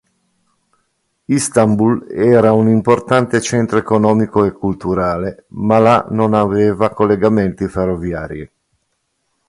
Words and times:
Istanbul 1.25 2.07
era 2.09 2.53
un 2.53 2.67
importante 2.67 3.39
centro 3.39 3.77
economico 3.77 4.45
e 4.45 4.51
culturale 4.51 5.45
ma 5.49 5.77
la 5.77 6.07
non 6.09 6.33
aveva 6.33 6.89
collegamenti 6.89 7.67
ferroviari. 7.67 8.51